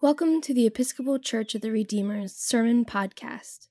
Welcome 0.00 0.40
to 0.42 0.54
the 0.54 0.64
Episcopal 0.64 1.18
Church 1.18 1.56
of 1.56 1.60
the 1.60 1.72
Redeemer's 1.72 2.32
Sermon 2.32 2.84
Podcast. 2.84 3.66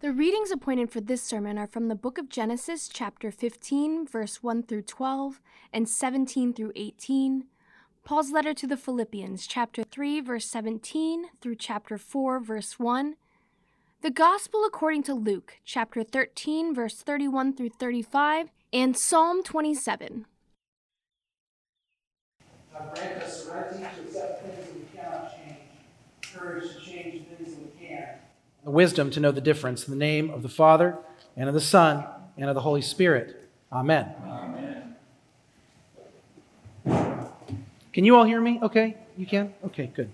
The 0.00 0.12
readings 0.12 0.50
appointed 0.50 0.90
for 0.90 1.02
this 1.02 1.22
sermon 1.22 1.58
are 1.58 1.66
from 1.66 1.88
the 1.88 1.94
book 1.94 2.16
of 2.16 2.30
Genesis, 2.30 2.88
chapter 2.88 3.30
15, 3.30 4.06
verse 4.06 4.42
1 4.42 4.62
through 4.62 4.84
12, 4.84 5.42
and 5.70 5.86
17 5.86 6.54
through 6.54 6.72
18, 6.74 7.44
Paul's 8.02 8.32
letter 8.32 8.54
to 8.54 8.66
the 8.66 8.78
Philippians, 8.78 9.46
chapter 9.46 9.84
3, 9.84 10.22
verse 10.22 10.46
17 10.46 11.26
through 11.42 11.56
chapter 11.56 11.98
4, 11.98 12.40
verse 12.40 12.78
1, 12.78 13.16
the 14.00 14.10
Gospel 14.10 14.64
according 14.64 15.02
to 15.02 15.12
Luke, 15.12 15.58
chapter 15.66 16.02
13, 16.02 16.74
verse 16.74 17.02
31 17.02 17.52
through 17.54 17.68
35, 17.78 18.48
and 18.72 18.96
Psalm 18.96 19.42
27. 19.42 20.24
God 22.72 22.94
grant 22.94 23.22
us 23.22 23.44
the 23.44 23.52
right 23.52 23.70
to 23.70 24.02
accept 24.02 24.42
things 24.42 24.66
that 24.66 24.74
we 24.74 24.96
cannot 24.96 25.36
change, 25.36 25.56
courage 26.38 26.74
to 26.74 26.80
change 26.80 27.26
things 27.26 27.56
the 28.64 28.72
wisdom 28.72 29.10
to 29.10 29.18
know 29.18 29.30
the 29.30 29.40
difference 29.40 29.88
in 29.88 29.92
the 29.92 29.98
name 29.98 30.28
of 30.28 30.42
the 30.42 30.48
Father, 30.48 30.98
and 31.36 31.48
of 31.48 31.54
the 31.54 31.60
Son, 31.60 32.04
and 32.36 32.50
of 32.50 32.54
the 32.54 32.60
Holy 32.60 32.82
Spirit. 32.82 33.48
Amen. 33.72 34.14
Amen. 34.26 34.94
Can 37.94 38.04
you 38.04 38.14
all 38.16 38.24
hear 38.24 38.40
me? 38.40 38.58
Okay, 38.62 38.96
you 39.16 39.24
can? 39.24 39.54
Okay, 39.64 39.90
good. 39.94 40.10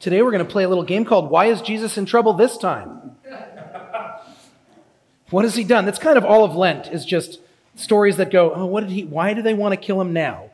Today 0.00 0.22
we're 0.22 0.30
going 0.30 0.44
to 0.44 0.50
play 0.50 0.64
a 0.64 0.68
little 0.68 0.84
game 0.84 1.04
called 1.04 1.30
Why 1.30 1.46
is 1.46 1.60
Jesus 1.60 1.98
in 1.98 2.06
Trouble 2.06 2.32
This 2.32 2.56
Time? 2.56 3.16
What 5.28 5.44
has 5.44 5.56
he 5.56 5.64
done? 5.64 5.84
That's 5.84 5.98
kind 5.98 6.16
of 6.16 6.24
all 6.24 6.44
of 6.44 6.56
Lent, 6.56 6.86
is 6.88 7.04
just 7.04 7.40
stories 7.76 8.16
that 8.16 8.30
go, 8.30 8.52
oh, 8.54 8.64
what 8.64 8.80
did 8.80 8.90
he, 8.90 9.04
why 9.04 9.34
do 9.34 9.42
they 9.42 9.52
want 9.52 9.72
to 9.72 9.76
kill 9.76 10.00
him 10.00 10.12
now? 10.12 10.50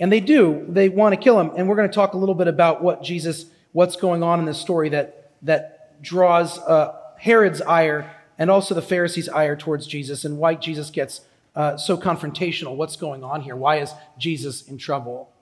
And 0.00 0.12
they 0.12 0.20
do, 0.20 0.64
they 0.68 0.88
want 0.88 1.14
to 1.14 1.20
kill 1.20 1.40
him. 1.40 1.52
And 1.56 1.68
we're 1.68 1.76
going 1.76 1.88
to 1.88 1.94
talk 1.94 2.14
a 2.14 2.16
little 2.16 2.34
bit 2.34 2.48
about 2.48 2.82
what 2.82 3.02
Jesus, 3.02 3.46
what's 3.72 3.96
going 3.96 4.22
on 4.22 4.38
in 4.38 4.44
this 4.44 4.58
story 4.58 4.90
that, 4.90 5.32
that 5.42 6.00
draws 6.02 6.58
uh, 6.58 6.94
Herod's 7.18 7.60
ire 7.62 8.14
and 8.38 8.50
also 8.50 8.74
the 8.74 8.82
Pharisees' 8.82 9.28
ire 9.28 9.56
towards 9.56 9.86
Jesus 9.86 10.24
and 10.24 10.38
why 10.38 10.54
Jesus 10.54 10.90
gets 10.90 11.22
uh, 11.56 11.76
so 11.76 11.96
confrontational. 11.96 12.76
What's 12.76 12.94
going 12.94 13.24
on 13.24 13.40
here? 13.40 13.56
Why 13.56 13.80
is 13.80 13.92
Jesus 14.16 14.62
in 14.62 14.78
trouble? 14.78 15.32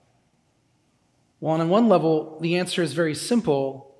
Well, 1.39 1.53
on 1.53 1.69
one 1.69 1.87
level, 1.87 2.39
the 2.41 2.57
answer 2.57 2.81
is 2.81 2.93
very 2.93 3.13
simple. 3.13 3.95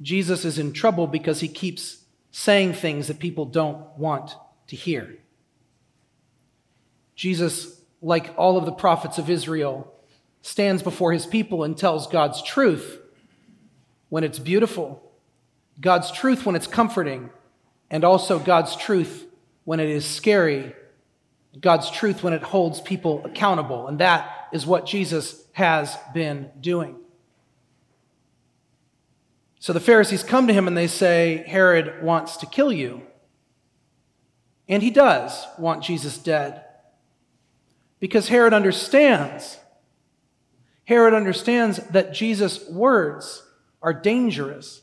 Jesus 0.00 0.44
is 0.44 0.58
in 0.58 0.72
trouble 0.72 1.08
because 1.08 1.40
he 1.40 1.48
keeps 1.48 2.04
saying 2.30 2.74
things 2.74 3.08
that 3.08 3.18
people 3.18 3.44
don't 3.44 3.98
want 3.98 4.36
to 4.68 4.76
hear. 4.76 5.16
Jesus, 7.16 7.79
like 8.02 8.32
all 8.36 8.56
of 8.56 8.64
the 8.64 8.72
prophets 8.72 9.18
of 9.18 9.28
Israel, 9.28 9.92
stands 10.42 10.82
before 10.82 11.12
his 11.12 11.26
people 11.26 11.64
and 11.64 11.76
tells 11.76 12.06
God's 12.06 12.42
truth 12.42 12.98
when 14.08 14.24
it's 14.24 14.38
beautiful, 14.38 15.02
God's 15.80 16.10
truth 16.10 16.46
when 16.46 16.56
it's 16.56 16.66
comforting, 16.66 17.30
and 17.90 18.04
also 18.04 18.38
God's 18.38 18.76
truth 18.76 19.26
when 19.64 19.80
it 19.80 19.88
is 19.88 20.04
scary, 20.04 20.74
God's 21.60 21.90
truth 21.90 22.22
when 22.22 22.32
it 22.32 22.42
holds 22.42 22.80
people 22.80 23.24
accountable. 23.24 23.88
And 23.88 23.98
that 23.98 24.48
is 24.52 24.66
what 24.66 24.86
Jesus 24.86 25.44
has 25.52 25.96
been 26.14 26.50
doing. 26.60 26.96
So 29.58 29.72
the 29.72 29.80
Pharisees 29.80 30.22
come 30.22 30.46
to 30.46 30.54
him 30.54 30.66
and 30.66 30.76
they 30.76 30.86
say, 30.86 31.44
Herod 31.46 32.02
wants 32.02 32.38
to 32.38 32.46
kill 32.46 32.72
you. 32.72 33.02
And 34.68 34.82
he 34.82 34.90
does 34.90 35.46
want 35.58 35.82
Jesus 35.82 36.16
dead. 36.16 36.64
Because 38.00 38.28
Herod 38.28 38.52
understands. 38.52 39.58
Herod 40.84 41.14
understands 41.14 41.76
that 41.90 42.12
Jesus' 42.12 42.68
words 42.68 43.44
are 43.82 43.92
dangerous. 43.92 44.82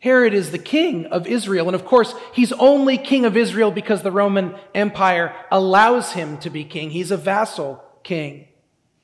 Herod 0.00 0.34
is 0.34 0.50
the 0.50 0.58
king 0.58 1.06
of 1.06 1.28
Israel, 1.28 1.68
and 1.68 1.76
of 1.76 1.84
course, 1.84 2.12
he's 2.32 2.52
only 2.54 2.98
king 2.98 3.24
of 3.24 3.36
Israel 3.36 3.70
because 3.70 4.02
the 4.02 4.10
Roman 4.10 4.56
Empire 4.74 5.32
allows 5.50 6.12
him 6.12 6.38
to 6.38 6.50
be 6.50 6.64
king. 6.64 6.90
He's 6.90 7.12
a 7.12 7.16
vassal 7.16 7.84
king. 8.02 8.48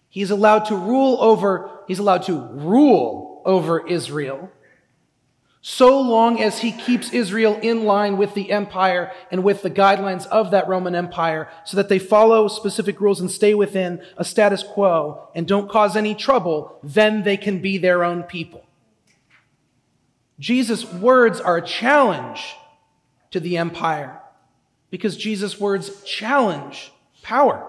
He's 0.09 0.33
allowed 0.33 0.65
to 0.65 0.75
rule 0.75 1.19
over, 1.21 1.71
he's 1.87 2.01
allowed 2.01 2.25
to 2.25 2.35
rule 2.35 3.43
over 3.45 3.87
Israel 3.87 4.51
so 5.61 6.01
long 6.01 6.41
as 6.41 6.61
he 6.61 6.71
keeps 6.71 7.13
Israel 7.13 7.59
in 7.63 7.85
line 7.85 8.17
with 8.17 8.35
the 8.35 8.53
empire 8.53 9.13
and 9.31 9.43
with 9.43 9.63
the 9.63 9.71
guidelines 9.71 10.27
of 10.27 10.53
that 10.53 10.69
Roman 10.69 10.95
Empire 10.95 11.49
so 11.65 11.77
that 11.77 11.89
they 11.89 11.99
follow 11.99 12.47
specific 12.49 13.01
rules 13.01 13.21
and 13.21 13.31
stay 13.31 13.55
within 13.55 14.01
a 14.17 14.25
status 14.25 14.63
quo 14.63 15.29
and 15.35 15.47
don't 15.47 15.69
cause 15.69 15.97
any 15.97 16.15
trouble, 16.15 16.79
then 16.83 17.25
they 17.25 17.37
can 17.37 17.61
be 17.61 17.77
their 17.77 18.05
own 18.05 18.23
people. 18.23 18.65
Jesus' 20.39 20.85
words 20.93 21.41
are 21.41 21.57
a 21.57 21.67
challenge 21.67 22.55
to 23.33 23.41
the 23.41 23.57
empire 23.57 24.21
because 24.91 25.17
Jesus' 25.17 25.59
words 25.59 26.03
challenge 26.05 26.93
power. 27.23 27.69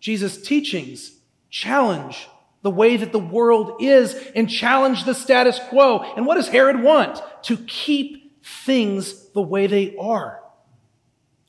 Jesus' 0.00 0.40
teachings 0.40 1.12
challenge 1.48 2.28
the 2.62 2.70
way 2.70 2.96
that 2.96 3.12
the 3.12 3.18
world 3.18 3.80
is 3.80 4.14
and 4.34 4.50
challenge 4.50 5.04
the 5.04 5.14
status 5.14 5.60
quo. 5.68 6.00
And 6.16 6.26
what 6.26 6.34
does 6.34 6.48
Herod 6.48 6.82
want? 6.82 7.20
To 7.44 7.56
keep 7.56 8.42
things 8.44 9.28
the 9.30 9.42
way 9.42 9.66
they 9.66 9.96
are. 9.96 10.40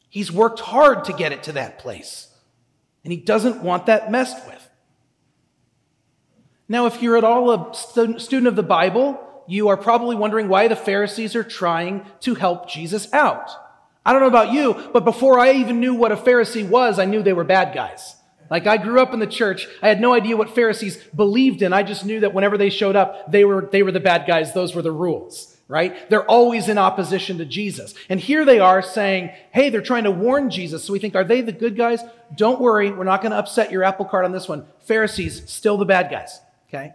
He's 0.10 0.32
worked 0.32 0.60
hard 0.60 1.06
to 1.06 1.14
get 1.14 1.32
it 1.32 1.44
to 1.44 1.52
that 1.54 1.80
place, 1.80 2.34
and 3.04 3.12
he 3.12 3.20
doesn't 3.20 3.62
want 3.62 3.86
that 3.86 4.12
messed 4.12 4.46
with. 4.48 4.70
Now, 6.70 6.86
if 6.86 7.02
you're 7.02 7.18
at 7.18 7.24
all 7.24 7.52
a 7.52 7.74
student 7.74 8.48
of 8.48 8.56
the 8.56 8.64
Bible, 8.64 9.20
you 9.48 9.70
are 9.70 9.78
probably 9.78 10.16
wondering 10.16 10.50
why 10.50 10.68
the 10.68 10.76
Pharisees 10.76 11.36
are 11.36 11.44
trying 11.44 12.06
to 12.22 12.36
help 12.36 12.70
Jesus 12.70 13.12
out. 13.14 13.50
I 14.06 14.12
don't 14.12 14.22
know 14.22 14.28
about 14.28 14.52
you, 14.52 14.90
but 14.92 15.06
before 15.06 15.40
I 15.40 15.54
even 15.54 15.80
knew 15.80 15.94
what 15.94 16.12
a 16.12 16.18
Pharisee 16.18 16.68
was, 16.68 17.00
I 17.00 17.06
knew 17.06 17.24
they 17.24 17.34
were 17.34 17.46
bad 17.46 17.74
guys. 17.74 18.17
Like 18.50 18.68
I 18.68 18.78
grew 18.78 19.02
up 19.02 19.14
in 19.14 19.20
the 19.20 19.28
church. 19.28 19.68
I 19.82 19.90
had 19.90 20.00
no 20.00 20.14
idea 20.14 20.38
what 20.38 20.54
Pharisees 20.54 20.98
believed 21.16 21.62
in. 21.62 21.74
I 21.74 21.84
just 21.84 22.06
knew 22.06 22.20
that 22.22 22.34
whenever 22.34 22.58
they 22.58 22.70
showed 22.70 22.96
up, 22.96 23.32
they 23.32 23.44
were, 23.46 23.68
they 23.72 23.84
were 23.84 23.92
the 23.92 24.00
bad 24.00 24.26
guys. 24.28 24.54
Those 24.54 24.74
were 24.74 24.82
the 24.82 24.92
rules, 24.92 25.58
right? 25.68 26.10
They're 26.10 26.30
always 26.30 26.70
in 26.70 26.78
opposition 26.78 27.38
to 27.40 27.46
Jesus. 27.46 27.94
And 28.10 28.20
here 28.20 28.46
they 28.46 28.60
are 28.60 28.82
saying, 28.82 29.32
hey, 29.52 29.70
they're 29.70 29.82
trying 29.82 30.06
to 30.06 30.12
warn 30.12 30.50
Jesus. 30.50 30.84
So 30.84 30.94
we 30.94 31.00
think, 31.00 31.16
are 31.16 31.24
they 31.24 31.42
the 31.42 31.52
good 31.52 31.76
guys? 31.76 32.02
Don't 32.36 32.62
worry. 32.62 32.92
We're 32.92 33.04
not 33.04 33.22
going 33.22 33.32
to 33.32 33.38
upset 33.38 33.72
your 33.72 33.84
apple 33.84 34.06
cart 34.06 34.26
on 34.26 34.32
this 34.32 34.48
one. 34.48 34.66
Pharisees, 34.86 35.50
still 35.50 35.78
the 35.78 35.86
bad 35.86 36.10
guys, 36.10 36.40
okay? 36.70 36.94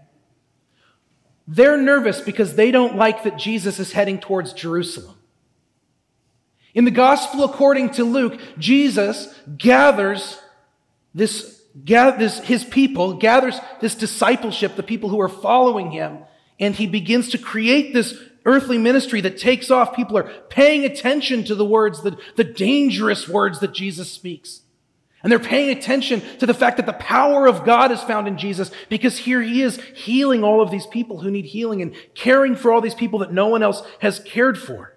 They're 1.46 1.76
nervous 1.76 2.20
because 2.20 2.54
they 2.54 2.70
don't 2.70 2.96
like 2.96 3.24
that 3.24 3.36
Jesus 3.36 3.78
is 3.78 3.92
heading 3.92 4.18
towards 4.18 4.52
Jerusalem. 4.52 5.16
In 6.74 6.86
the 6.86 6.90
gospel 6.90 7.44
according 7.44 7.90
to 7.90 8.04
Luke, 8.04 8.40
Jesus 8.58 9.34
gathers 9.58 10.38
this, 11.14 11.62
this, 11.74 12.40
his 12.40 12.64
people 12.64 13.14
gathers 13.14 13.58
this 13.80 13.94
discipleship, 13.94 14.76
the 14.76 14.82
people 14.82 15.08
who 15.08 15.20
are 15.20 15.28
following 15.28 15.90
him, 15.90 16.18
and 16.58 16.74
he 16.74 16.86
begins 16.86 17.28
to 17.30 17.38
create 17.38 17.92
this 17.92 18.18
earthly 18.44 18.78
ministry 18.78 19.20
that 19.20 19.38
takes 19.38 19.70
off. 19.70 19.94
People 19.94 20.18
are 20.18 20.30
paying 20.48 20.84
attention 20.84 21.44
to 21.44 21.54
the 21.54 21.64
words, 21.64 22.02
the, 22.02 22.16
the 22.36 22.44
dangerous 22.44 23.28
words 23.28 23.60
that 23.60 23.72
Jesus 23.72 24.10
speaks. 24.10 24.62
And 25.22 25.30
they're 25.30 25.38
paying 25.38 25.76
attention 25.76 26.20
to 26.38 26.46
the 26.46 26.54
fact 26.54 26.78
that 26.78 26.86
the 26.86 26.92
power 26.94 27.46
of 27.46 27.64
God 27.64 27.92
is 27.92 28.02
found 28.02 28.26
in 28.26 28.38
Jesus 28.38 28.72
because 28.88 29.18
here 29.18 29.40
he 29.40 29.62
is 29.62 29.80
healing 29.94 30.42
all 30.42 30.60
of 30.60 30.72
these 30.72 30.86
people 30.86 31.20
who 31.20 31.30
need 31.30 31.44
healing 31.44 31.80
and 31.80 31.94
caring 32.14 32.56
for 32.56 32.72
all 32.72 32.80
these 32.80 32.94
people 32.94 33.20
that 33.20 33.32
no 33.32 33.46
one 33.46 33.62
else 33.62 33.82
has 34.00 34.18
cared 34.18 34.58
for. 34.58 34.91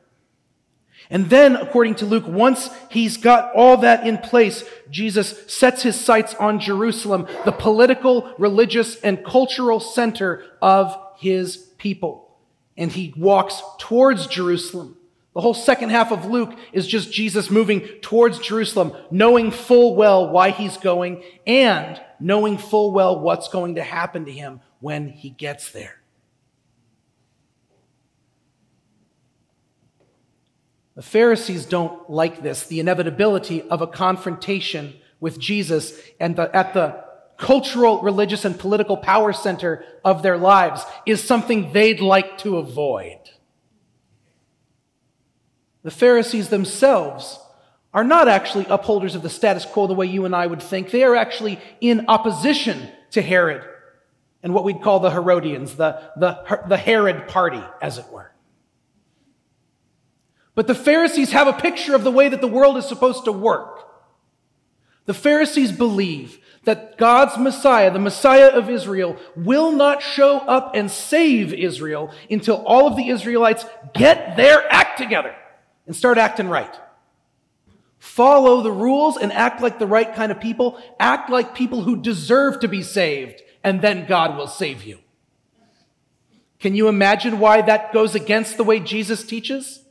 And 1.09 1.29
then, 1.29 1.55
according 1.55 1.95
to 1.95 2.05
Luke, 2.05 2.25
once 2.27 2.69
he's 2.89 3.17
got 3.17 3.53
all 3.53 3.77
that 3.77 4.07
in 4.07 4.17
place, 4.17 4.63
Jesus 4.89 5.51
sets 5.51 5.83
his 5.83 5.99
sights 5.99 6.33
on 6.35 6.59
Jerusalem, 6.59 7.27
the 7.45 7.51
political, 7.51 8.33
religious, 8.37 8.95
and 9.01 9.23
cultural 9.23 9.79
center 9.79 10.43
of 10.61 10.97
his 11.17 11.57
people. 11.77 12.37
And 12.77 12.91
he 12.91 13.13
walks 13.15 13.61
towards 13.77 14.27
Jerusalem. 14.27 14.97
The 15.33 15.41
whole 15.41 15.53
second 15.53 15.89
half 15.89 16.11
of 16.11 16.25
Luke 16.25 16.57
is 16.71 16.87
just 16.87 17.11
Jesus 17.11 17.51
moving 17.51 17.81
towards 18.01 18.39
Jerusalem, 18.39 18.93
knowing 19.11 19.51
full 19.51 19.95
well 19.95 20.29
why 20.29 20.51
he's 20.51 20.77
going 20.77 21.23
and 21.45 22.01
knowing 22.19 22.57
full 22.57 22.91
well 22.91 23.19
what's 23.19 23.49
going 23.49 23.75
to 23.75 23.83
happen 23.83 24.25
to 24.25 24.31
him 24.31 24.61
when 24.79 25.09
he 25.09 25.29
gets 25.29 25.71
there. 25.71 25.99
The 30.95 31.01
Pharisees 31.01 31.65
don't 31.65 32.09
like 32.09 32.41
this, 32.41 32.67
the 32.67 32.79
inevitability 32.79 33.61
of 33.63 33.81
a 33.81 33.87
confrontation 33.87 34.93
with 35.19 35.39
Jesus 35.39 35.99
and 36.19 36.35
the, 36.35 36.55
at 36.55 36.73
the 36.73 37.03
cultural, 37.37 38.01
religious, 38.01 38.45
and 38.45 38.57
political 38.57 38.95
power 38.95 39.33
center 39.33 39.83
of 40.05 40.23
their 40.23 40.37
lives 40.37 40.85
is 41.05 41.21
something 41.21 41.73
they'd 41.73 41.99
like 41.99 42.37
to 42.39 42.57
avoid. 42.57 43.19
The 45.83 45.91
Pharisees 45.91 46.49
themselves 46.49 47.39
are 47.93 48.03
not 48.03 48.27
actually 48.27 48.65
upholders 48.69 49.15
of 49.15 49.21
the 49.21 49.29
status 49.29 49.65
quo 49.65 49.87
the 49.87 49.93
way 49.93 50.05
you 50.05 50.25
and 50.25 50.35
I 50.35 50.47
would 50.47 50.61
think. 50.61 50.91
They 50.91 51.03
are 51.03 51.15
actually 51.15 51.59
in 51.81 52.05
opposition 52.07 52.89
to 53.11 53.21
Herod 53.21 53.63
and 54.43 54.53
what 54.53 54.63
we'd 54.63 54.81
call 54.81 54.99
the 54.99 55.11
Herodians, 55.11 55.75
the, 55.75 56.01
the, 56.17 56.61
the 56.67 56.77
Herod 56.77 57.27
party, 57.27 57.63
as 57.81 57.97
it 57.97 58.05
were. 58.11 58.34
But 60.55 60.67
the 60.67 60.75
Pharisees 60.75 61.33
have 61.33 61.47
a 61.47 61.53
picture 61.53 61.93
of 61.93 62.03
the 62.03 62.11
way 62.11 62.29
that 62.29 62.41
the 62.41 62.47
world 62.47 62.77
is 62.77 62.87
supposed 62.87 63.25
to 63.25 63.31
work. 63.31 63.83
The 65.05 65.13
Pharisees 65.13 65.71
believe 65.71 66.39
that 66.63 66.97
God's 66.97 67.37
Messiah, 67.37 67.91
the 67.91 67.99
Messiah 67.99 68.47
of 68.47 68.69
Israel, 68.69 69.17
will 69.35 69.71
not 69.71 70.01
show 70.01 70.39
up 70.39 70.71
and 70.73 70.89
save 70.89 71.53
Israel 71.53 72.11
until 72.29 72.63
all 72.65 72.87
of 72.87 72.95
the 72.95 73.09
Israelites 73.09 73.65
get 73.93 74.35
their 74.35 74.65
act 74.73 74.97
together 74.97 75.35
and 75.85 75.95
start 75.95 76.17
acting 76.17 76.49
right. 76.49 76.73
Follow 77.99 78.61
the 78.61 78.71
rules 78.71 79.17
and 79.17 79.31
act 79.31 79.61
like 79.61 79.77
the 79.77 79.87
right 79.87 80.13
kind 80.15 80.31
of 80.31 80.39
people. 80.39 80.81
Act 80.99 81.29
like 81.29 81.53
people 81.53 81.83
who 81.83 82.01
deserve 82.01 82.59
to 82.61 82.67
be 82.67 82.81
saved, 82.81 83.41
and 83.63 83.81
then 83.81 84.05
God 84.05 84.37
will 84.37 84.47
save 84.47 84.83
you. 84.83 84.99
Can 86.59 86.75
you 86.75 86.87
imagine 86.87 87.39
why 87.39 87.61
that 87.61 87.93
goes 87.93 88.15
against 88.15 88.57
the 88.57 88.63
way 88.63 88.79
Jesus 88.79 89.23
teaches? 89.23 89.84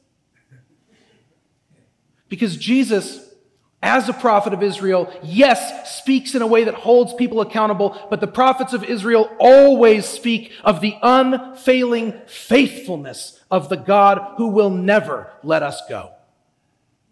Because 2.28 2.56
Jesus, 2.56 3.34
as 3.82 4.08
a 4.08 4.14
prophet 4.14 4.52
of 4.54 4.62
Israel, 4.62 5.12
yes, 5.22 5.98
speaks 5.98 6.34
in 6.34 6.42
a 6.42 6.46
way 6.46 6.64
that 6.64 6.74
holds 6.74 7.14
people 7.14 7.40
accountable, 7.40 8.06
but 8.10 8.20
the 8.20 8.26
prophets 8.26 8.72
of 8.72 8.84
Israel 8.84 9.30
always 9.38 10.06
speak 10.06 10.52
of 10.64 10.80
the 10.80 10.96
unfailing 11.02 12.20
faithfulness 12.26 13.40
of 13.50 13.68
the 13.68 13.76
God 13.76 14.34
who 14.36 14.48
will 14.48 14.70
never 14.70 15.32
let 15.42 15.62
us 15.62 15.80
go 15.88 16.12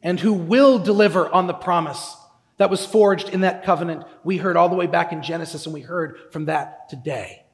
and 0.02 0.18
who 0.18 0.32
will 0.32 0.78
deliver 0.78 1.28
on 1.28 1.46
the 1.46 1.54
promise 1.54 2.16
that 2.56 2.70
was 2.70 2.84
forged 2.84 3.28
in 3.28 3.42
that 3.42 3.64
covenant 3.64 4.04
we 4.24 4.36
heard 4.36 4.56
all 4.56 4.68
the 4.68 4.74
way 4.74 4.86
back 4.86 5.12
in 5.12 5.22
Genesis, 5.22 5.66
and 5.66 5.74
we 5.74 5.80
heard 5.80 6.16
from 6.30 6.46
that 6.46 6.88
today. 6.88 7.44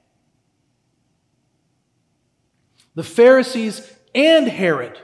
The 2.94 3.04
Pharisees 3.04 3.90
and 4.14 4.48
Herod 4.48 4.98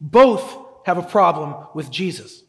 both 0.00 0.63
have 0.84 0.98
a 0.98 1.02
problem 1.02 1.66
with 1.74 1.90
Jesus. 1.90 2.42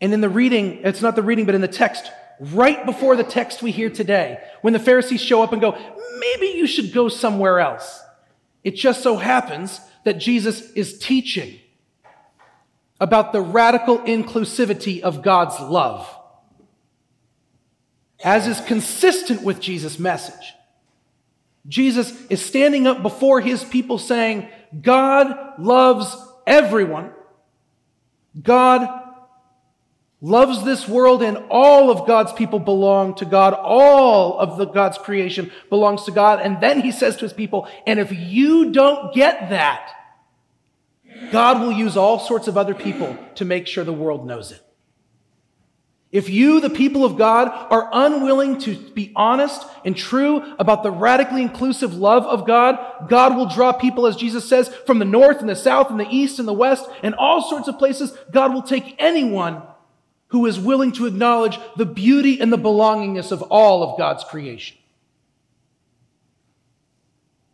And 0.00 0.12
in 0.12 0.20
the 0.20 0.28
reading, 0.28 0.80
it's 0.82 1.02
not 1.02 1.14
the 1.14 1.22
reading, 1.22 1.46
but 1.46 1.54
in 1.54 1.60
the 1.60 1.68
text, 1.68 2.10
right 2.40 2.84
before 2.84 3.14
the 3.14 3.24
text 3.24 3.62
we 3.62 3.70
hear 3.70 3.88
today, 3.88 4.40
when 4.62 4.72
the 4.72 4.80
Pharisees 4.80 5.20
show 5.20 5.42
up 5.42 5.52
and 5.52 5.60
go, 5.60 5.78
maybe 6.18 6.46
you 6.56 6.66
should 6.66 6.92
go 6.92 7.08
somewhere 7.08 7.60
else. 7.60 8.02
It 8.64 8.72
just 8.72 9.02
so 9.02 9.16
happens 9.16 9.80
that 10.04 10.18
Jesus 10.18 10.72
is 10.72 10.98
teaching 10.98 11.58
about 13.00 13.32
the 13.32 13.40
radical 13.40 13.98
inclusivity 13.98 15.00
of 15.00 15.22
God's 15.22 15.58
love, 15.60 16.08
as 18.24 18.46
is 18.46 18.60
consistent 18.60 19.42
with 19.42 19.60
Jesus' 19.60 19.98
message. 19.98 20.54
Jesus 21.66 22.12
is 22.26 22.44
standing 22.44 22.86
up 22.86 23.02
before 23.02 23.40
his 23.40 23.64
people 23.64 23.98
saying, 23.98 24.48
God 24.80 25.58
loves 25.58 26.16
everyone. 26.46 27.12
God 28.40 28.88
loves 30.20 30.64
this 30.64 30.88
world 30.88 31.22
and 31.22 31.36
all 31.50 31.90
of 31.90 32.06
God's 32.06 32.32
people 32.32 32.60
belong 32.60 33.14
to 33.16 33.24
God. 33.24 33.54
All 33.54 34.38
of 34.38 34.56
the 34.56 34.66
God's 34.66 34.96
creation 34.96 35.50
belongs 35.68 36.04
to 36.04 36.12
God. 36.12 36.40
And 36.40 36.60
then 36.60 36.80
he 36.80 36.92
says 36.92 37.16
to 37.16 37.22
his 37.22 37.32
people, 37.32 37.68
and 37.86 37.98
if 37.98 38.12
you 38.12 38.70
don't 38.70 39.12
get 39.12 39.50
that, 39.50 39.90
God 41.30 41.60
will 41.60 41.72
use 41.72 41.96
all 41.96 42.18
sorts 42.18 42.48
of 42.48 42.56
other 42.56 42.74
people 42.74 43.18
to 43.34 43.44
make 43.44 43.66
sure 43.66 43.84
the 43.84 43.92
world 43.92 44.26
knows 44.26 44.52
it. 44.52 44.62
If 46.12 46.28
you, 46.28 46.60
the 46.60 46.68
people 46.68 47.06
of 47.06 47.16
God, 47.16 47.48
are 47.48 47.88
unwilling 47.90 48.58
to 48.60 48.76
be 48.76 49.12
honest 49.16 49.66
and 49.82 49.96
true 49.96 50.54
about 50.58 50.82
the 50.82 50.90
radically 50.90 51.40
inclusive 51.40 51.94
love 51.94 52.24
of 52.26 52.46
God, 52.46 53.08
God 53.08 53.34
will 53.34 53.46
draw 53.46 53.72
people, 53.72 54.06
as 54.06 54.14
Jesus 54.14 54.46
says, 54.46 54.68
from 54.86 54.98
the 54.98 55.06
north 55.06 55.40
and 55.40 55.48
the 55.48 55.56
south 55.56 55.90
and 55.90 55.98
the 55.98 56.06
east 56.10 56.38
and 56.38 56.46
the 56.46 56.52
west 56.52 56.86
and 57.02 57.14
all 57.14 57.40
sorts 57.40 57.66
of 57.66 57.78
places. 57.78 58.12
God 58.30 58.52
will 58.52 58.62
take 58.62 58.94
anyone 58.98 59.62
who 60.28 60.44
is 60.44 60.60
willing 60.60 60.92
to 60.92 61.06
acknowledge 61.06 61.58
the 61.76 61.86
beauty 61.86 62.40
and 62.40 62.52
the 62.52 62.58
belongingness 62.58 63.32
of 63.32 63.40
all 63.42 63.82
of 63.82 63.98
God's 63.98 64.22
creation. 64.22 64.76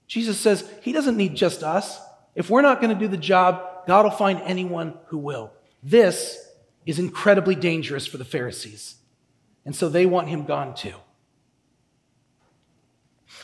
Jesus 0.08 0.38
says 0.38 0.68
he 0.82 0.92
doesn't 0.92 1.16
need 1.16 1.36
just 1.36 1.62
us. 1.62 2.00
If 2.34 2.50
we're 2.50 2.62
not 2.62 2.80
going 2.80 2.92
to 2.92 2.98
do 2.98 3.08
the 3.08 3.16
job, 3.16 3.86
God 3.86 4.04
will 4.04 4.10
find 4.10 4.40
anyone 4.42 4.94
who 5.06 5.18
will. 5.18 5.52
This 5.82 6.47
is 6.88 6.98
incredibly 6.98 7.54
dangerous 7.54 8.06
for 8.06 8.16
the 8.16 8.24
Pharisees. 8.24 8.96
And 9.66 9.76
so 9.76 9.90
they 9.90 10.06
want 10.06 10.28
him 10.28 10.46
gone 10.46 10.74
too. 10.74 10.94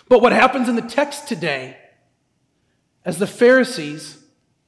But 0.08 0.22
what 0.22 0.32
happens 0.32 0.66
in 0.66 0.76
the 0.76 0.82
text 0.82 1.28
today, 1.28 1.76
as 3.04 3.18
the 3.18 3.26
Pharisees 3.26 4.16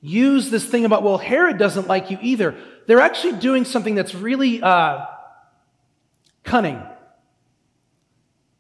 use 0.03 0.51
this 0.51 0.67
thing 0.67 0.85
about, 0.85 1.03
well, 1.03 1.17
Herod 1.17 1.57
doesn't 1.57 1.89
like 1.89 2.11
you 2.11 2.19
either, 2.21 2.55
they're 2.87 3.01
actually 3.01 3.39
doing 3.39 3.65
something 3.65 3.95
that's 3.95 4.15
really 4.15 4.61
uh, 4.61 5.07
cunning 6.45 6.83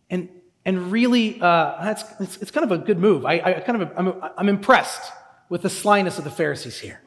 and, 0.09 0.31
and 0.65 0.91
really, 0.91 1.39
uh, 1.43 1.91
it's, 2.21 2.39
it's, 2.39 2.51
kind 2.51 2.65
of 2.65 2.73
a 2.73 2.83
good 2.83 2.99
move. 2.99 3.27
I, 3.27 3.35
I 3.35 3.53
kind 3.61 3.83
of, 3.83 3.93
I'm, 3.95 4.15
I'm 4.39 4.49
impressed 4.49 5.13
with 5.51 5.61
the 5.61 5.71
slyness 5.71 6.17
of 6.17 6.25
the 6.25 6.31
Pharisees 6.31 6.81
here. 6.81 7.03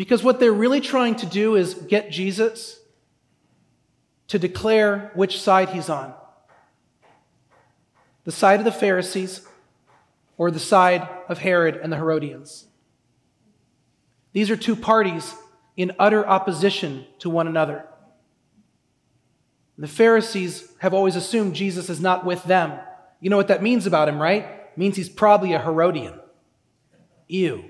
Because 0.00 0.22
what 0.22 0.40
they're 0.40 0.50
really 0.50 0.80
trying 0.80 1.16
to 1.16 1.26
do 1.26 1.56
is 1.56 1.74
get 1.74 2.10
Jesus 2.10 2.80
to 4.28 4.38
declare 4.38 5.10
which 5.12 5.38
side 5.38 5.68
he's 5.68 5.90
on 5.90 6.14
the 8.24 8.32
side 8.32 8.60
of 8.60 8.64
the 8.64 8.72
Pharisees 8.72 9.46
or 10.38 10.50
the 10.50 10.58
side 10.58 11.06
of 11.28 11.36
Herod 11.36 11.76
and 11.76 11.92
the 11.92 11.98
Herodians. 11.98 12.64
These 14.32 14.50
are 14.50 14.56
two 14.56 14.74
parties 14.74 15.34
in 15.76 15.92
utter 15.98 16.26
opposition 16.26 17.04
to 17.18 17.28
one 17.28 17.46
another. 17.46 17.84
The 19.76 19.86
Pharisees 19.86 20.72
have 20.78 20.94
always 20.94 21.14
assumed 21.14 21.54
Jesus 21.54 21.90
is 21.90 22.00
not 22.00 22.24
with 22.24 22.42
them. 22.44 22.80
You 23.20 23.28
know 23.28 23.36
what 23.36 23.48
that 23.48 23.62
means 23.62 23.86
about 23.86 24.08
him, 24.08 24.18
right? 24.18 24.44
It 24.44 24.78
means 24.78 24.96
he's 24.96 25.10
probably 25.10 25.52
a 25.52 25.60
Herodian. 25.60 26.18
Ew. 27.28 27.66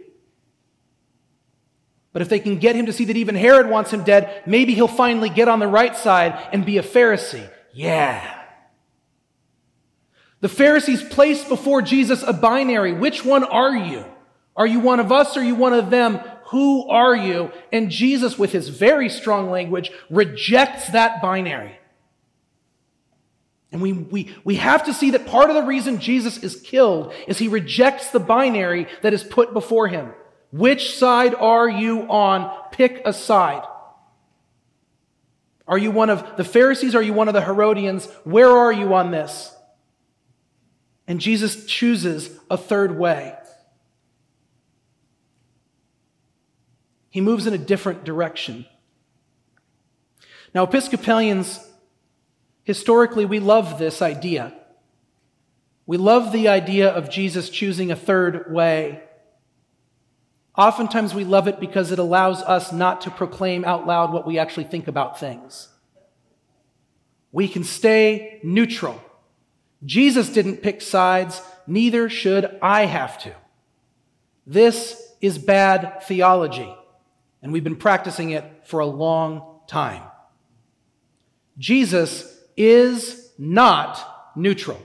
But 2.12 2.22
if 2.22 2.28
they 2.28 2.40
can 2.40 2.58
get 2.58 2.74
him 2.74 2.86
to 2.86 2.92
see 2.92 3.04
that 3.04 3.16
even 3.16 3.34
Herod 3.34 3.68
wants 3.68 3.92
him 3.92 4.02
dead, 4.02 4.42
maybe 4.46 4.74
he'll 4.74 4.88
finally 4.88 5.28
get 5.28 5.48
on 5.48 5.60
the 5.60 5.68
right 5.68 5.96
side 5.96 6.48
and 6.52 6.66
be 6.66 6.78
a 6.78 6.82
Pharisee. 6.82 7.48
Yeah. 7.72 8.38
The 10.40 10.48
Pharisees 10.48 11.02
placed 11.02 11.48
before 11.48 11.82
Jesus 11.82 12.22
a 12.22 12.32
binary. 12.32 12.92
Which 12.92 13.24
one 13.24 13.44
are 13.44 13.76
you? 13.76 14.04
Are 14.56 14.66
you 14.66 14.80
one 14.80 14.98
of 14.98 15.12
us 15.12 15.36
or 15.36 15.40
are 15.40 15.44
you 15.44 15.54
one 15.54 15.72
of 15.72 15.90
them? 15.90 16.20
Who 16.46 16.88
are 16.88 17.14
you? 17.14 17.52
And 17.72 17.90
Jesus, 17.90 18.38
with 18.38 18.50
his 18.50 18.68
very 18.68 19.08
strong 19.08 19.50
language, 19.50 19.92
rejects 20.08 20.88
that 20.88 21.22
binary. 21.22 21.78
And 23.70 23.80
we, 23.80 23.92
we, 23.92 24.34
we 24.42 24.56
have 24.56 24.84
to 24.86 24.92
see 24.92 25.12
that 25.12 25.26
part 25.26 25.48
of 25.48 25.54
the 25.54 25.62
reason 25.62 26.00
Jesus 26.00 26.38
is 26.38 26.60
killed 26.60 27.12
is 27.28 27.38
he 27.38 27.46
rejects 27.46 28.10
the 28.10 28.18
binary 28.18 28.88
that 29.02 29.12
is 29.12 29.22
put 29.22 29.52
before 29.52 29.86
him. 29.86 30.12
Which 30.50 30.96
side 30.96 31.34
are 31.34 31.68
you 31.68 32.02
on? 32.02 32.70
Pick 32.72 33.02
a 33.04 33.12
side. 33.12 33.62
Are 35.68 35.78
you 35.78 35.92
one 35.92 36.10
of 36.10 36.36
the 36.36 36.44
Pharisees? 36.44 36.96
Are 36.96 37.02
you 37.02 37.12
one 37.12 37.28
of 37.28 37.34
the 37.34 37.44
Herodians? 37.44 38.06
Where 38.24 38.50
are 38.50 38.72
you 38.72 38.94
on 38.94 39.12
this? 39.12 39.54
And 41.06 41.20
Jesus 41.20 41.64
chooses 41.66 42.38
a 42.50 42.56
third 42.56 42.98
way. 42.98 43.34
He 47.10 47.20
moves 47.20 47.46
in 47.46 47.54
a 47.54 47.58
different 47.58 48.04
direction. 48.04 48.66
Now, 50.54 50.64
Episcopalians, 50.64 51.64
historically, 52.64 53.24
we 53.24 53.38
love 53.38 53.78
this 53.78 54.02
idea. 54.02 54.52
We 55.86 55.96
love 55.96 56.32
the 56.32 56.48
idea 56.48 56.88
of 56.88 57.10
Jesus 57.10 57.50
choosing 57.50 57.90
a 57.90 57.96
third 57.96 58.52
way. 58.52 59.02
Oftentimes 60.56 61.14
we 61.14 61.24
love 61.24 61.48
it 61.48 61.60
because 61.60 61.92
it 61.92 61.98
allows 61.98 62.42
us 62.42 62.72
not 62.72 63.00
to 63.02 63.10
proclaim 63.10 63.64
out 63.64 63.86
loud 63.86 64.12
what 64.12 64.26
we 64.26 64.38
actually 64.38 64.64
think 64.64 64.88
about 64.88 65.18
things. 65.18 65.68
We 67.32 67.48
can 67.48 67.64
stay 67.64 68.40
neutral. 68.42 69.00
Jesus 69.84 70.28
didn't 70.28 70.62
pick 70.62 70.82
sides, 70.82 71.40
neither 71.66 72.08
should 72.08 72.58
I 72.60 72.86
have 72.86 73.18
to. 73.22 73.34
This 74.46 75.14
is 75.20 75.38
bad 75.38 76.02
theology, 76.02 76.74
and 77.42 77.52
we've 77.52 77.64
been 77.64 77.76
practicing 77.76 78.30
it 78.30 78.44
for 78.64 78.80
a 78.80 78.86
long 78.86 79.60
time. 79.66 80.02
Jesus 81.58 82.36
is 82.56 83.30
not 83.38 84.32
neutral. 84.34 84.80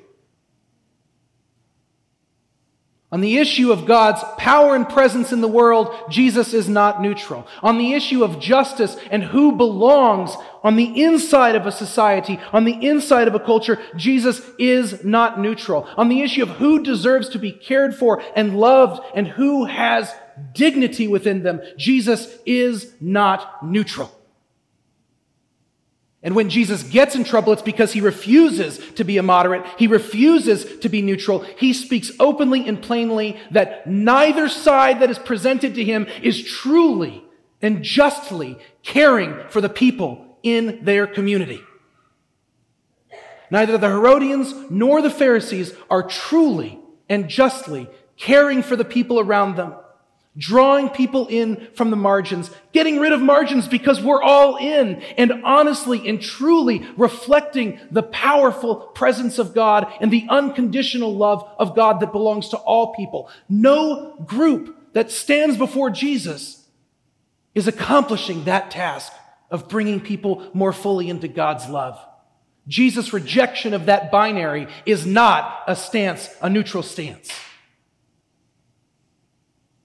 On 3.15 3.21
the 3.21 3.37
issue 3.37 3.71
of 3.71 3.85
God's 3.85 4.21
power 4.37 4.75
and 4.75 4.89
presence 4.89 5.31
in 5.31 5.39
the 5.39 5.47
world, 5.47 5.95
Jesus 6.09 6.53
is 6.53 6.67
not 6.67 7.01
neutral. 7.01 7.47
On 7.63 7.77
the 7.77 7.93
issue 7.93 8.25
of 8.25 8.41
justice 8.41 8.97
and 9.09 9.23
who 9.23 9.53
belongs 9.53 10.35
On 10.65 10.75
the 10.75 11.01
inside 11.01 11.55
of 11.55 11.65
a 11.65 11.71
society, 11.71 12.39
on 12.51 12.65
the 12.65 12.73
inside 12.85 13.27
of 13.29 13.35
a 13.35 13.39
culture, 13.39 13.79
Jesus 13.95 14.41
is 14.57 15.05
not 15.05 15.39
neutral. 15.39 15.87
On 15.95 16.09
the 16.09 16.21
issue 16.21 16.41
of 16.41 16.49
who 16.49 16.83
deserves 16.83 17.29
to 17.29 17.39
be 17.39 17.51
cared 17.51 17.95
for 17.95 18.21
and 18.35 18.59
loved 18.59 19.01
and 19.13 19.27
who 19.27 19.65
has 19.65 20.11
dignity 20.53 21.07
within 21.07 21.43
them, 21.43 21.61
Jesus 21.77 22.39
is 22.45 22.95
not 22.99 23.63
neutral. 23.63 24.11
And 26.25 26.35
when 26.35 26.49
Jesus 26.49 26.81
gets 26.81 27.13
in 27.13 27.23
trouble, 27.23 27.53
it's 27.53 27.61
because 27.61 27.93
he 27.93 28.01
refuses 28.01 28.79
to 28.95 29.03
be 29.03 29.17
a 29.17 29.23
moderate. 29.23 29.63
He 29.77 29.85
refuses 29.85 30.79
to 30.79 30.89
be 30.89 31.03
neutral. 31.03 31.41
He 31.41 31.71
speaks 31.71 32.11
openly 32.19 32.67
and 32.67 32.81
plainly 32.81 33.39
that 33.51 33.85
neither 33.85 34.49
side 34.49 35.01
that 35.01 35.11
is 35.11 35.19
presented 35.19 35.75
to 35.75 35.83
him 35.83 36.07
is 36.23 36.43
truly 36.43 37.23
and 37.61 37.83
justly 37.83 38.57
caring 38.81 39.37
for 39.49 39.61
the 39.61 39.69
people 39.69 40.39
in 40.41 40.83
their 40.83 41.05
community. 41.05 41.61
Neither 43.51 43.77
the 43.77 43.89
Herodians 43.89 44.51
nor 44.71 45.03
the 45.03 45.11
Pharisees 45.11 45.75
are 45.91 46.01
truly 46.01 46.79
and 47.07 47.29
justly 47.29 47.87
caring 48.17 48.63
for 48.63 48.75
the 48.75 48.83
people 48.83 49.19
around 49.19 49.57
them 49.57 49.75
drawing 50.37 50.89
people 50.89 51.27
in 51.27 51.67
from 51.75 51.89
the 51.89 51.95
margins, 51.95 52.51
getting 52.73 52.99
rid 52.99 53.13
of 53.13 53.21
margins 53.21 53.67
because 53.67 54.01
we're 54.01 54.21
all 54.21 54.57
in, 54.57 55.01
and 55.17 55.43
honestly 55.43 56.07
and 56.07 56.21
truly 56.21 56.85
reflecting 56.97 57.79
the 57.91 58.03
powerful 58.03 58.75
presence 58.75 59.39
of 59.39 59.53
God 59.53 59.91
and 60.01 60.11
the 60.11 60.25
unconditional 60.29 61.15
love 61.15 61.47
of 61.57 61.75
God 61.75 61.99
that 62.01 62.11
belongs 62.11 62.49
to 62.49 62.57
all 62.57 62.93
people. 62.93 63.29
No 63.47 64.15
group 64.25 64.93
that 64.93 65.11
stands 65.11 65.57
before 65.57 65.89
Jesus 65.89 66.67
is 67.53 67.67
accomplishing 67.67 68.43
that 68.43 68.71
task 68.71 69.13
of 69.49 69.69
bringing 69.69 70.01
people 70.01 70.49
more 70.53 70.73
fully 70.73 71.09
into 71.09 71.27
God's 71.27 71.69
love. 71.69 71.99
Jesus' 72.67 73.13
rejection 73.13 73.73
of 73.73 73.85
that 73.85 74.11
binary 74.11 74.67
is 74.85 75.05
not 75.05 75.63
a 75.67 75.75
stance, 75.75 76.29
a 76.41 76.49
neutral 76.49 76.83
stance. 76.83 77.31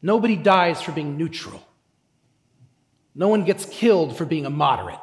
Nobody 0.03 0.37
dies 0.37 0.81
for 0.81 0.93
being 0.93 1.17
neutral. 1.17 1.67
No 3.15 3.29
one 3.29 3.45
gets 3.45 3.65
killed 3.67 4.17
for 4.17 4.25
being 4.25 4.47
a 4.47 4.51
moderate. 4.51 4.99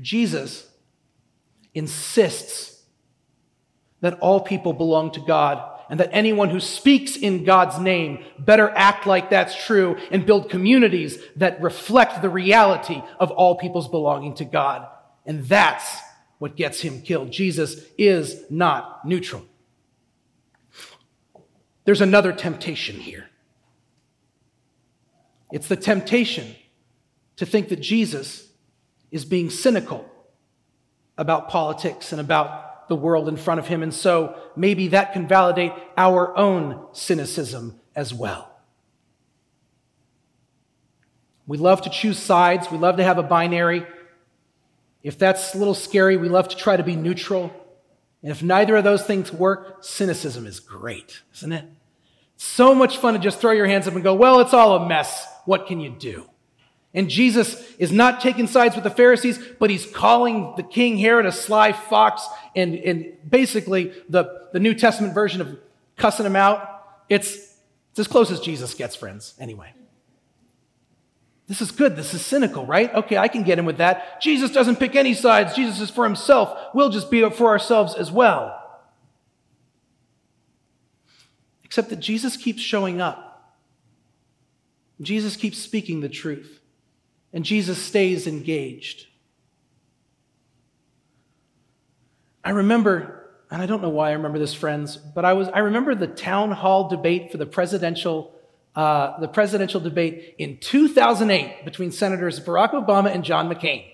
Jesus 0.00 0.66
insists 1.74 2.82
that 4.00 4.18
all 4.20 4.40
people 4.40 4.72
belong 4.72 5.12
to 5.12 5.20
God 5.20 5.62
and 5.90 6.00
that 6.00 6.10
anyone 6.12 6.50
who 6.50 6.60
speaks 6.60 7.16
in 7.16 7.44
God's 7.44 7.78
name 7.78 8.24
better 8.38 8.70
act 8.70 9.06
like 9.06 9.28
that's 9.28 9.66
true 9.66 9.96
and 10.10 10.24
build 10.24 10.48
communities 10.48 11.18
that 11.36 11.60
reflect 11.60 12.22
the 12.22 12.30
reality 12.30 13.02
of 13.18 13.30
all 13.32 13.56
people's 13.56 13.88
belonging 13.88 14.34
to 14.36 14.44
God. 14.44 14.88
And 15.26 15.44
that's 15.44 15.98
what 16.38 16.56
gets 16.56 16.80
him 16.80 17.02
killed. 17.02 17.30
Jesus 17.30 17.84
is 17.98 18.44
not 18.50 19.04
neutral. 19.04 19.44
There's 21.90 22.00
another 22.00 22.32
temptation 22.32 23.00
here. 23.00 23.28
It's 25.50 25.66
the 25.66 25.74
temptation 25.74 26.54
to 27.34 27.44
think 27.44 27.68
that 27.70 27.80
Jesus 27.80 28.46
is 29.10 29.24
being 29.24 29.50
cynical 29.50 30.08
about 31.18 31.48
politics 31.48 32.12
and 32.12 32.20
about 32.20 32.86
the 32.86 32.94
world 32.94 33.28
in 33.28 33.36
front 33.36 33.58
of 33.58 33.66
him. 33.66 33.82
And 33.82 33.92
so 33.92 34.38
maybe 34.54 34.86
that 34.86 35.12
can 35.12 35.26
validate 35.26 35.72
our 35.96 36.38
own 36.38 36.80
cynicism 36.92 37.80
as 37.96 38.14
well. 38.14 38.52
We 41.48 41.58
love 41.58 41.82
to 41.82 41.90
choose 41.90 42.20
sides, 42.20 42.70
we 42.70 42.78
love 42.78 42.98
to 42.98 43.02
have 43.02 43.18
a 43.18 43.24
binary. 43.24 43.84
If 45.02 45.18
that's 45.18 45.56
a 45.56 45.58
little 45.58 45.74
scary, 45.74 46.16
we 46.16 46.28
love 46.28 46.46
to 46.50 46.56
try 46.56 46.76
to 46.76 46.84
be 46.84 46.94
neutral. 46.94 47.52
And 48.22 48.30
if 48.30 48.44
neither 48.44 48.76
of 48.76 48.84
those 48.84 49.02
things 49.02 49.32
work, 49.32 49.82
cynicism 49.82 50.46
is 50.46 50.60
great, 50.60 51.22
isn't 51.34 51.50
it? 51.50 51.64
So 52.42 52.74
much 52.74 52.96
fun 52.96 53.12
to 53.12 53.20
just 53.20 53.38
throw 53.38 53.52
your 53.52 53.66
hands 53.66 53.86
up 53.86 53.92
and 53.92 54.02
go, 54.02 54.14
well, 54.14 54.40
it's 54.40 54.54
all 54.54 54.74
a 54.76 54.88
mess. 54.88 55.26
What 55.44 55.66
can 55.66 55.78
you 55.78 55.90
do? 55.90 56.24
And 56.94 57.10
Jesus 57.10 57.70
is 57.76 57.92
not 57.92 58.22
taking 58.22 58.46
sides 58.46 58.74
with 58.74 58.82
the 58.82 58.90
Pharisees, 58.90 59.38
but 59.58 59.68
he's 59.68 59.84
calling 59.84 60.54
the 60.56 60.62
king 60.62 60.96
Herod 60.96 61.26
a 61.26 61.32
sly 61.32 61.74
fox 61.74 62.26
and, 62.56 62.76
and 62.76 63.12
basically 63.28 63.92
the, 64.08 64.48
the 64.54 64.58
New 64.58 64.72
Testament 64.72 65.12
version 65.12 65.42
of 65.42 65.58
cussing 65.98 66.24
him 66.24 66.34
out. 66.34 67.02
It's, 67.10 67.36
it's 67.90 67.98
as 67.98 68.08
close 68.08 68.30
as 68.30 68.40
Jesus 68.40 68.72
gets, 68.72 68.96
friends, 68.96 69.34
anyway. 69.38 69.74
This 71.46 71.60
is 71.60 71.70
good. 71.70 71.94
This 71.94 72.14
is 72.14 72.24
cynical, 72.24 72.64
right? 72.64 72.92
Okay, 72.94 73.18
I 73.18 73.28
can 73.28 73.42
get 73.42 73.58
in 73.58 73.66
with 73.66 73.76
that. 73.76 74.22
Jesus 74.22 74.50
doesn't 74.50 74.76
pick 74.76 74.96
any 74.96 75.12
sides. 75.12 75.54
Jesus 75.54 75.78
is 75.78 75.90
for 75.90 76.04
himself. 76.04 76.58
We'll 76.72 76.88
just 76.88 77.10
be 77.10 77.28
for 77.28 77.48
ourselves 77.48 77.94
as 77.94 78.10
well. 78.10 78.59
Except 81.70 81.90
that 81.90 82.00
Jesus 82.00 82.36
keeps 82.36 82.60
showing 82.60 83.00
up. 83.00 83.54
Jesus 85.00 85.36
keeps 85.36 85.56
speaking 85.56 86.00
the 86.00 86.08
truth. 86.08 86.60
And 87.32 87.44
Jesus 87.44 87.80
stays 87.80 88.26
engaged. 88.26 89.06
I 92.42 92.50
remember, 92.50 93.30
and 93.52 93.62
I 93.62 93.66
don't 93.66 93.82
know 93.82 93.88
why 93.88 94.08
I 94.08 94.14
remember 94.14 94.40
this, 94.40 94.52
friends, 94.52 94.96
but 94.96 95.24
I 95.24 95.34
was 95.34 95.46
I 95.46 95.60
remember 95.60 95.94
the 95.94 96.08
town 96.08 96.50
hall 96.50 96.88
debate 96.88 97.30
for 97.30 97.36
the 97.36 97.46
presidential 97.46 98.34
uh, 98.74 99.20
the 99.20 99.28
presidential 99.28 99.78
debate 99.78 100.34
in 100.38 100.58
2008 100.58 101.64
between 101.64 101.92
Senators 101.92 102.40
Barack 102.40 102.72
Obama 102.72 103.14
and 103.14 103.22
John 103.22 103.48
McCain. 103.48 103.84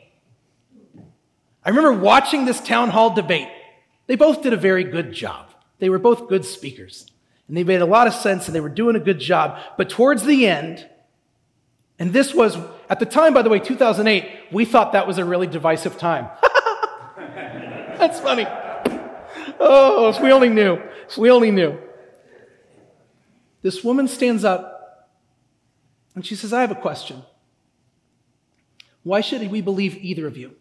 I 1.62 1.68
remember 1.68 1.92
watching 1.92 2.46
this 2.46 2.58
town 2.58 2.88
hall 2.88 3.14
debate. 3.14 3.48
They 4.06 4.16
both 4.16 4.42
did 4.42 4.54
a 4.54 4.56
very 4.56 4.84
good 4.84 5.12
job. 5.12 5.50
They 5.78 5.90
were 5.90 5.98
both 5.98 6.26
good 6.26 6.46
speakers. 6.46 7.10
And 7.48 7.56
they 7.56 7.64
made 7.64 7.80
a 7.80 7.86
lot 7.86 8.06
of 8.06 8.14
sense 8.14 8.46
and 8.46 8.54
they 8.54 8.60
were 8.60 8.68
doing 8.68 8.96
a 8.96 9.00
good 9.00 9.20
job. 9.20 9.60
But 9.76 9.90
towards 9.90 10.24
the 10.24 10.46
end, 10.46 10.88
and 11.98 12.12
this 12.12 12.34
was, 12.34 12.56
at 12.90 13.00
the 13.00 13.06
time, 13.06 13.34
by 13.34 13.42
the 13.42 13.48
way, 13.48 13.58
2008, 13.58 14.52
we 14.52 14.64
thought 14.64 14.92
that 14.92 15.06
was 15.06 15.18
a 15.18 15.24
really 15.24 15.46
divisive 15.46 15.96
time. 15.96 16.28
That's 17.16 18.20
funny. 18.20 18.46
Oh, 19.58 20.08
if 20.08 20.20
we 20.20 20.32
only 20.32 20.48
knew. 20.48 20.80
If 21.08 21.16
we 21.16 21.30
only 21.30 21.50
knew. 21.50 21.78
This 23.62 23.82
woman 23.82 24.08
stands 24.08 24.44
up 24.44 25.08
and 26.14 26.24
she 26.24 26.34
says, 26.34 26.52
I 26.52 26.60
have 26.60 26.70
a 26.70 26.76
question. 26.76 27.22
Why 29.02 29.20
should 29.20 29.48
we 29.50 29.60
believe 29.60 29.96
either 29.96 30.26
of 30.26 30.36
you? 30.36 30.56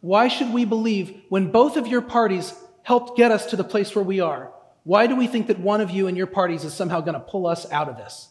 Why 0.00 0.28
should 0.28 0.52
we 0.52 0.64
believe 0.64 1.22
when 1.28 1.50
both 1.50 1.76
of 1.76 1.86
your 1.86 2.02
parties 2.02 2.54
helped 2.82 3.16
get 3.16 3.30
us 3.30 3.46
to 3.46 3.56
the 3.56 3.64
place 3.64 3.94
where 3.94 4.04
we 4.04 4.20
are? 4.20 4.52
Why 4.84 5.06
do 5.06 5.14
we 5.16 5.26
think 5.26 5.46
that 5.46 5.58
one 5.58 5.80
of 5.80 5.90
you 5.90 6.06
and 6.08 6.16
your 6.16 6.26
parties 6.26 6.64
is 6.64 6.74
somehow 6.74 7.00
going 7.00 7.14
to 7.14 7.20
pull 7.20 7.46
us 7.46 7.70
out 7.70 7.88
of 7.88 7.96
this? 7.96 8.28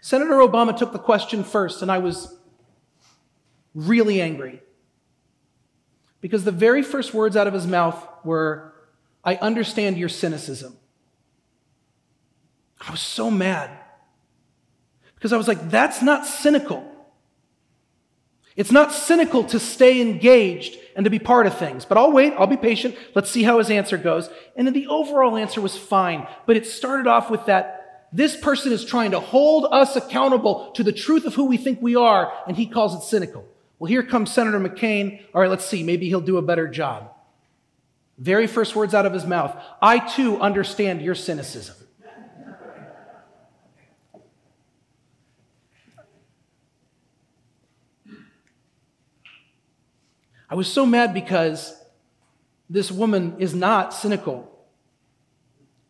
Senator 0.00 0.34
Obama 0.34 0.76
took 0.76 0.92
the 0.92 0.98
question 0.98 1.42
first, 1.42 1.82
and 1.82 1.90
I 1.90 1.98
was 1.98 2.36
really 3.74 4.20
angry. 4.20 4.60
Because 6.20 6.44
the 6.44 6.52
very 6.52 6.82
first 6.82 7.12
words 7.12 7.36
out 7.36 7.46
of 7.46 7.54
his 7.54 7.66
mouth 7.66 8.06
were, 8.22 8.72
I 9.24 9.36
understand 9.36 9.98
your 9.98 10.08
cynicism. 10.08 10.76
I 12.80 12.90
was 12.90 13.00
so 13.00 13.30
mad. 13.30 13.70
Because 15.14 15.32
I 15.32 15.36
was 15.36 15.48
like, 15.48 15.70
that's 15.70 16.02
not 16.02 16.26
cynical. 16.26 16.93
It's 18.56 18.70
not 18.70 18.92
cynical 18.92 19.44
to 19.44 19.58
stay 19.58 20.00
engaged 20.00 20.78
and 20.94 21.04
to 21.04 21.10
be 21.10 21.18
part 21.18 21.46
of 21.46 21.58
things. 21.58 21.84
But 21.84 21.98
I'll 21.98 22.12
wait, 22.12 22.34
I'll 22.38 22.46
be 22.46 22.56
patient. 22.56 22.96
Let's 23.14 23.30
see 23.30 23.42
how 23.42 23.58
his 23.58 23.70
answer 23.70 23.98
goes. 23.98 24.30
And 24.56 24.66
then 24.66 24.74
the 24.74 24.86
overall 24.86 25.36
answer 25.36 25.60
was 25.60 25.76
fine. 25.76 26.26
But 26.46 26.56
it 26.56 26.66
started 26.66 27.06
off 27.06 27.30
with 27.30 27.46
that 27.46 28.08
this 28.12 28.36
person 28.36 28.72
is 28.72 28.84
trying 28.84 29.10
to 29.10 29.18
hold 29.18 29.66
us 29.72 29.96
accountable 29.96 30.70
to 30.76 30.84
the 30.84 30.92
truth 30.92 31.24
of 31.24 31.34
who 31.34 31.46
we 31.46 31.56
think 31.56 31.82
we 31.82 31.96
are, 31.96 32.32
and 32.46 32.56
he 32.56 32.66
calls 32.66 32.94
it 32.94 33.02
cynical. 33.02 33.44
Well, 33.80 33.88
here 33.88 34.04
comes 34.04 34.32
Senator 34.32 34.60
McCain. 34.60 35.20
All 35.34 35.40
right, 35.40 35.50
let's 35.50 35.64
see. 35.64 35.82
Maybe 35.82 36.06
he'll 36.06 36.20
do 36.20 36.36
a 36.36 36.42
better 36.42 36.68
job. 36.68 37.12
Very 38.16 38.46
first 38.46 38.76
words 38.76 38.94
out 38.94 39.06
of 39.06 39.12
his 39.12 39.26
mouth 39.26 39.60
I 39.82 39.98
too 39.98 40.40
understand 40.40 41.02
your 41.02 41.16
cynicism. 41.16 41.74
I 50.54 50.56
was 50.56 50.72
so 50.72 50.86
mad 50.86 51.12
because 51.12 51.74
this 52.70 52.88
woman 52.88 53.34
is 53.40 53.56
not 53.56 53.92
cynical. 53.92 54.56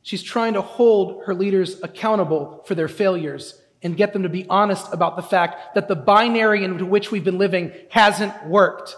She's 0.00 0.22
trying 0.22 0.54
to 0.54 0.62
hold 0.62 1.24
her 1.26 1.34
leaders 1.34 1.82
accountable 1.82 2.64
for 2.64 2.74
their 2.74 2.88
failures 2.88 3.60
and 3.82 3.94
get 3.94 4.14
them 4.14 4.22
to 4.22 4.30
be 4.30 4.46
honest 4.48 4.90
about 4.90 5.16
the 5.16 5.22
fact 5.22 5.74
that 5.74 5.86
the 5.86 5.94
binary 5.94 6.64
into 6.64 6.86
which 6.86 7.10
we've 7.10 7.22
been 7.22 7.36
living 7.36 7.72
hasn't 7.90 8.46
worked. 8.46 8.96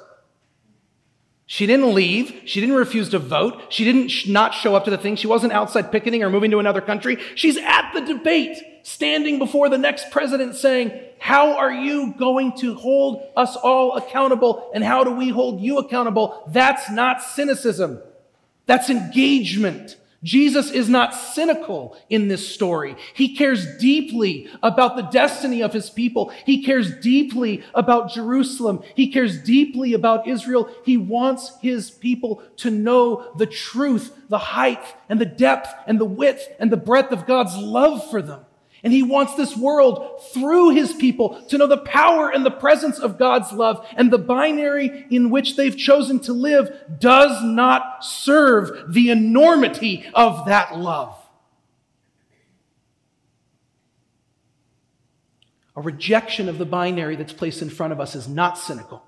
She 1.49 1.67
didn't 1.67 1.95
leave. 1.95 2.43
She 2.45 2.61
didn't 2.61 2.75
refuse 2.75 3.09
to 3.11 3.21
vote. 3.21 3.62
She 3.69 3.85
didn't 3.85 4.09
sh- 4.09 4.26
not 4.26 4.53
show 4.53 4.75
up 4.75 4.85
to 4.85 4.91
the 4.91 4.99
thing. 4.99 5.15
She 5.15 5.29
wasn't 5.29 5.53
outside 5.53 5.93
picketing 5.93 6.25
or 6.25 6.31
moving 6.31 6.50
to 6.50 6.59
another 6.59 6.81
country. 6.81 7.19
She's 7.37 7.57
at 7.57 7.93
the 7.95 8.00
debate, 8.00 8.59
standing 8.83 9.38
before 9.38 9.69
the 9.69 9.79
next 9.79 10.11
president 10.11 10.57
saying, 10.57 10.91
How 11.21 11.57
are 11.57 11.73
you 11.73 12.15
going 12.19 12.57
to 12.59 12.75
hold 12.75 13.23
us 13.37 13.55
all 13.55 13.97
accountable? 13.97 14.71
And 14.75 14.83
how 14.83 15.05
do 15.05 15.12
we 15.12 15.29
hold 15.29 15.61
you 15.61 15.79
accountable? 15.79 16.43
That's 16.49 16.91
not 16.91 17.23
cynicism. 17.23 18.00
That's 18.67 18.91
engagement. 18.91 19.97
Jesus 20.26 20.73
is 20.73 20.88
not 20.88 21.14
cynical 21.14 21.97
in 22.11 22.26
this 22.26 22.52
story. 22.52 22.97
He 23.14 23.37
cares 23.37 23.76
deeply 23.78 24.50
about 24.61 24.97
the 24.97 25.02
destiny 25.02 25.62
of 25.62 25.73
his 25.73 25.88
people. 25.88 26.33
He 26.45 26.64
cares 26.64 26.99
deeply 26.99 27.62
about 27.75 28.11
Jerusalem. 28.11 28.83
He 28.97 29.12
cares 29.12 29.40
deeply 29.40 29.95
about 29.95 30.26
Israel. 30.26 30.68
He 30.85 30.97
wants 30.97 31.56
his 31.62 31.92
people 31.92 32.42
to 32.56 32.71
know 32.71 33.35
the 33.37 33.47
truth, 33.47 34.18
the 34.28 34.38
height 34.38 34.97
and 35.09 35.21
the 35.21 35.26
depth 35.26 35.73
and 35.87 36.00
the 36.00 36.04
width 36.04 36.49
and 36.59 36.73
the 36.73 36.76
breadth 36.76 37.12
of 37.12 37.25
God's 37.25 37.56
love 37.56 38.11
for 38.11 38.21
them. 38.21 38.45
And 38.83 38.92
he 38.92 39.02
wants 39.02 39.35
this 39.35 39.56
world 39.56 40.23
through 40.33 40.71
his 40.71 40.92
people 40.92 41.42
to 41.49 41.59
know 41.59 41.66
the 41.66 41.78
power 41.78 42.30
and 42.30 42.45
the 42.45 42.50
presence 42.50 42.99
of 42.99 43.18
God's 43.18 43.52
love. 43.52 43.87
And 43.97 44.11
the 44.12 44.18
binary 44.18 45.06
in 45.11 45.30
which 45.30 45.56
they've 45.56 45.76
chosen 45.76 46.21
to 46.21 46.33
live 46.33 46.71
does 46.99 47.42
not 47.42 48.04
serve 48.04 48.92
the 48.92 49.11
enormity 49.11 50.04
of 50.14 50.47
that 50.47 50.78
love. 50.78 51.16
A 55.75 55.80
rejection 55.80 56.49
of 56.49 56.59
the 56.59 56.64
binary 56.64 57.16
that's 57.16 57.35
placed 57.35 57.61
in 57.61 57.68
front 57.68 57.92
of 57.92 58.00
us 58.00 58.14
is 58.14 58.28
not 58.28 58.59
cynical. 58.59 59.02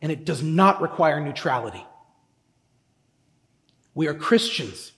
And 0.00 0.12
it 0.12 0.24
does 0.24 0.42
not 0.42 0.80
require 0.80 1.20
neutrality. 1.20 1.84
We 3.94 4.06
are 4.06 4.14
Christians. 4.14 4.92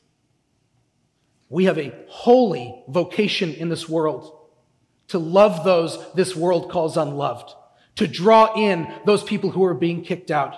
We 1.50 1.64
have 1.64 1.78
a 1.78 1.92
holy 2.08 2.82
vocation 2.88 3.52
in 3.52 3.68
this 3.68 3.88
world 3.88 4.38
to 5.08 5.18
love 5.18 5.64
those 5.64 5.98
this 6.14 6.36
world 6.36 6.70
calls 6.70 6.96
unloved, 6.96 7.50
to 7.96 8.06
draw 8.06 8.54
in 8.54 8.90
those 9.04 9.24
people 9.24 9.50
who 9.50 9.64
are 9.64 9.74
being 9.74 10.02
kicked 10.02 10.30
out, 10.30 10.54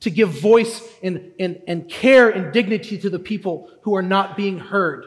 to 0.00 0.10
give 0.10 0.28
voice 0.28 0.80
and, 1.02 1.32
and, 1.40 1.60
and 1.66 1.88
care 1.88 2.30
and 2.30 2.52
dignity 2.52 2.96
to 2.98 3.10
the 3.10 3.18
people 3.18 3.68
who 3.82 3.96
are 3.96 4.02
not 4.02 4.36
being 4.36 4.60
heard, 4.60 5.04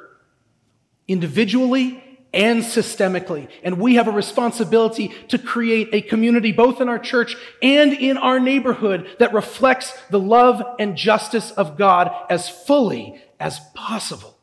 individually 1.08 2.04
and 2.34 2.62
systemically. 2.62 3.48
And 3.64 3.80
we 3.80 3.96
have 3.96 4.10
a 4.10 4.12
responsibility 4.12 5.14
to 5.30 5.40
create 5.40 5.90
a 5.94 6.02
community, 6.02 6.52
both 6.52 6.82
in 6.82 6.90
our 6.90 7.00
church 7.00 7.38
and 7.64 7.94
in 7.94 8.18
our 8.18 8.42
neighborhood, 8.42 9.08
that 9.20 9.34
reflects 9.34 9.94
the 10.10 10.20
love 10.20 10.62
and 10.80 10.98
justice 10.98 11.52
of 11.52 11.78
God 11.78 12.12
as 12.30 12.50
fully 12.50 13.22
as 13.40 13.62
possible. 13.74 14.39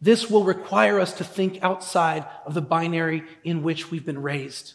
This 0.00 0.30
will 0.30 0.44
require 0.44 1.00
us 1.00 1.12
to 1.14 1.24
think 1.24 1.62
outside 1.62 2.24
of 2.46 2.54
the 2.54 2.60
binary 2.60 3.24
in 3.42 3.62
which 3.62 3.90
we've 3.90 4.04
been 4.04 4.22
raised. 4.22 4.74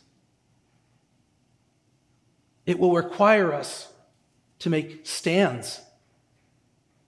It 2.66 2.80
will 2.80 2.94
require 2.94 3.54
us 3.54 3.92
to 4.60 4.70
make 4.70 5.06
stands 5.06 5.82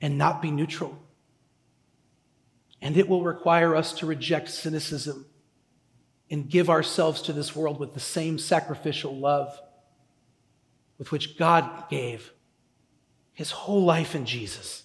and 0.02 0.18
not 0.18 0.42
be 0.42 0.52
neutral. 0.52 0.98
And 2.82 2.98
it 2.98 3.10
will 3.10 3.24
require 3.24 3.76
us 3.76 3.94
to 4.00 4.06
reject 4.06 4.50
cynicism 4.50 5.26
and 6.30 6.50
give 6.50 6.70
ourselves 6.70 7.22
to 7.24 7.34
this 7.34 7.56
world 7.56 7.80
with 7.80 7.94
the 7.94 8.00
same 8.00 8.38
sacrificial 8.38 9.16
love 9.16 9.60
with 10.98 11.12
which 11.12 11.38
God 11.38 11.90
gave 11.90 12.32
his 13.34 13.52
whole 13.52 13.84
life 13.84 14.16
in 14.16 14.26
Jesus. 14.26 14.85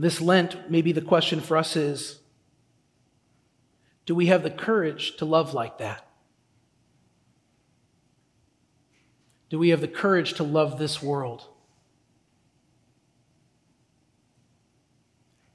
This 0.00 0.20
Lent, 0.20 0.70
maybe 0.70 0.92
the 0.92 1.00
question 1.00 1.40
for 1.40 1.56
us 1.56 1.74
is 1.74 2.20
do 4.06 4.14
we 4.14 4.26
have 4.26 4.44
the 4.44 4.50
courage 4.50 5.16
to 5.16 5.24
love 5.24 5.54
like 5.54 5.78
that? 5.78 6.06
Do 9.50 9.58
we 9.58 9.70
have 9.70 9.80
the 9.80 9.88
courage 9.88 10.34
to 10.34 10.44
love 10.44 10.78
this 10.78 11.02
world 11.02 11.48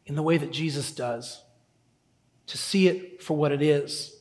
in 0.05 0.15
the 0.15 0.21
way 0.21 0.37
that 0.37 0.51
Jesus 0.51 0.91
does? 0.91 1.41
To 2.47 2.57
see 2.57 2.89
it 2.89 3.23
for 3.23 3.37
what 3.37 3.53
it 3.53 3.61
is, 3.61 4.13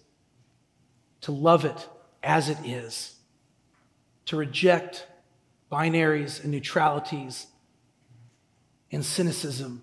to 1.22 1.32
love 1.32 1.64
it 1.64 1.88
as 2.22 2.48
it 2.48 2.58
is, 2.64 3.16
to 4.26 4.36
reject 4.36 5.04
binaries 5.70 6.40
and 6.40 6.52
neutralities 6.52 7.48
and 8.92 9.04
cynicism 9.04 9.82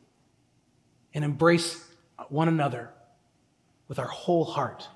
and 1.14 1.24
embrace 1.24 1.86
one 2.30 2.48
another 2.48 2.90
with 3.88 4.00
our 4.00 4.08
whole 4.08 4.46
heart. 4.46 4.88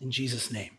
In 0.00 0.10
Jesus' 0.10 0.52
name. 0.52 0.75